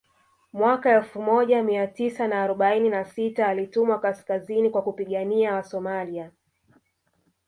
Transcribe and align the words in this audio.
Mwaka 0.53 0.89
elfu 0.89 1.21
moja 1.21 1.63
Mia 1.63 1.87
tisa 1.87 2.27
na 2.27 2.43
arobaini 2.43 2.89
na 2.89 3.05
sita 3.05 3.47
alitumwa 3.47 3.99
kaskazini 3.99 4.69
kwa 4.69 4.81
kupigania 4.81 5.53
Wasomalia 5.55 6.31